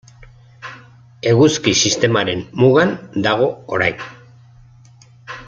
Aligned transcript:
Eguzki 1.31 1.73
Sistemaren 1.81 2.41
mugan 2.63 2.95
dago 3.29 3.51
orain. 3.79 4.03